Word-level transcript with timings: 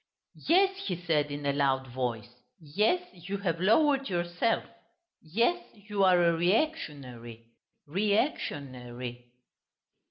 "Yes," 0.47 0.87
he 0.87 0.95
said 0.99 1.29
in 1.29 1.45
a 1.45 1.53
loud 1.53 1.85
voice, 1.85 2.33
"yes, 2.59 3.07
you 3.13 3.37
have 3.37 3.59
lowered 3.61 4.09
yourself. 4.09 4.63
Yes, 5.21 5.63
you 5.75 6.03
are 6.03 6.23
a 6.23 6.33
reactionary... 6.33 7.51
re 7.85 8.13
ac 8.13 8.37
tion 8.39 8.73
ary!" 8.73 9.27